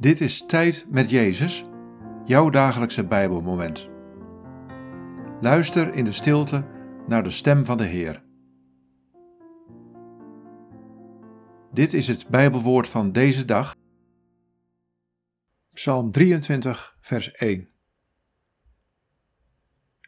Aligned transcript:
Dit 0.00 0.20
is 0.20 0.44
Tijd 0.46 0.86
met 0.90 1.10
Jezus, 1.10 1.64
jouw 2.24 2.50
dagelijkse 2.50 3.06
Bijbelmoment. 3.06 3.88
Luister 5.40 5.94
in 5.94 6.04
de 6.04 6.12
stilte 6.12 6.66
naar 7.06 7.22
de 7.22 7.30
stem 7.30 7.64
van 7.64 7.76
de 7.76 7.84
Heer. 7.84 8.24
Dit 11.72 11.92
is 11.92 12.08
het 12.08 12.28
Bijbelwoord 12.28 12.88
van 12.88 13.12
deze 13.12 13.44
dag. 13.44 13.76
Psalm 15.72 16.12
23, 16.12 16.96
vers 17.00 17.32
1. 17.32 17.68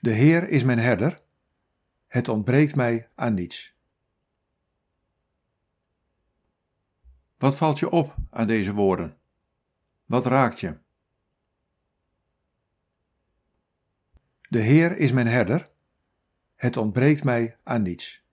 De 0.00 0.11
Heer 0.11 0.48
is 0.48 0.64
mijn 0.64 0.79
herder, 0.79 1.22
het 2.07 2.29
ontbreekt 2.29 2.75
mij 2.75 3.11
aan 3.14 3.34
niets. 3.34 3.75
Wat 7.38 7.57
valt 7.57 7.79
je 7.79 7.91
op 7.91 8.14
aan 8.30 8.46
deze 8.46 8.75
woorden? 8.75 9.19
Wat 10.11 10.27
raakt 10.27 10.61
je? 10.61 10.77
De 14.49 14.59
Heer 14.59 14.96
is 14.96 15.13
mijn 15.13 15.27
herder, 15.27 15.71
het 16.55 16.77
ontbreekt 16.77 17.25
mij 17.25 17.57
aan 17.63 17.83
niets. 17.83 18.25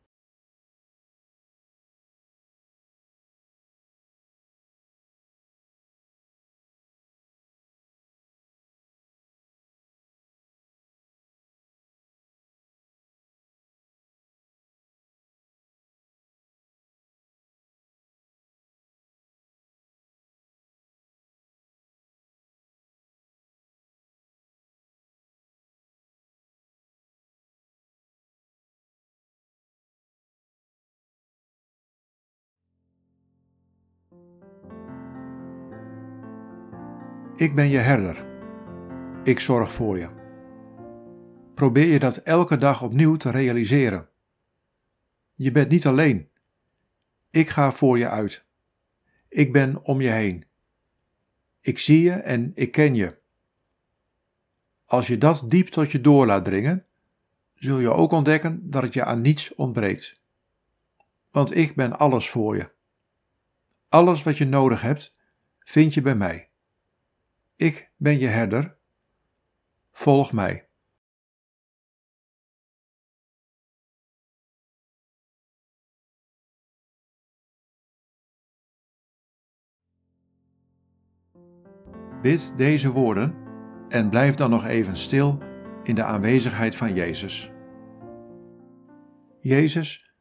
Ik 37.37 37.55
ben 37.55 37.67
je 37.67 37.77
herder. 37.77 38.25
Ik 39.23 39.39
zorg 39.39 39.73
voor 39.73 39.97
je. 39.97 40.09
Probeer 41.53 41.87
je 41.87 41.99
dat 41.99 42.17
elke 42.17 42.57
dag 42.57 42.81
opnieuw 42.81 43.15
te 43.15 43.31
realiseren. 43.31 44.09
Je 45.33 45.51
bent 45.51 45.69
niet 45.69 45.85
alleen. 45.85 46.29
Ik 47.29 47.49
ga 47.49 47.71
voor 47.71 47.97
je 47.97 48.09
uit. 48.09 48.45
Ik 49.29 49.53
ben 49.53 49.83
om 49.83 50.01
je 50.01 50.09
heen. 50.09 50.45
Ik 51.61 51.79
zie 51.79 52.01
je 52.01 52.11
en 52.11 52.51
ik 52.55 52.71
ken 52.71 52.95
je. 52.95 53.17
Als 54.85 55.07
je 55.07 55.17
dat 55.17 55.43
diep 55.47 55.67
tot 55.67 55.91
je 55.91 56.01
door 56.01 56.25
laat 56.25 56.45
dringen, 56.45 56.85
zul 57.55 57.79
je 57.79 57.91
ook 57.91 58.11
ontdekken 58.11 58.69
dat 58.69 58.83
het 58.83 58.93
je 58.93 59.03
aan 59.03 59.21
niets 59.21 59.55
ontbreekt. 59.55 60.21
Want 61.31 61.55
ik 61.55 61.75
ben 61.75 61.99
alles 61.99 62.29
voor 62.29 62.55
je. 62.55 62.71
Alles 63.89 64.23
wat 64.23 64.37
je 64.37 64.45
nodig 64.45 64.81
hebt, 64.81 65.15
vind 65.59 65.93
je 65.93 66.01
bij 66.01 66.15
mij. 66.15 66.49
Ik 67.57 67.91
ben 67.95 68.19
je 68.19 68.27
herder. 68.27 68.77
Volg 69.91 70.33
mij. 70.33 70.69
Bid 82.21 82.57
deze 82.57 82.91
woorden 82.91 83.35
en 83.89 84.09
blijf 84.09 84.35
dan 84.35 84.49
nog 84.49 84.65
even 84.65 84.97
stil 84.97 85.37
in 85.83 85.95
de 85.95 86.03
aanwezigheid 86.03 86.75
van 86.75 86.93
Jezus. 86.93 87.51
Jezus, 89.39 90.13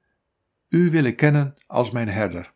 U 0.69 0.91
wil 0.91 1.05
ik 1.05 1.17
kennen 1.17 1.55
als 1.67 1.91
mijn 1.91 2.09
herder. 2.09 2.56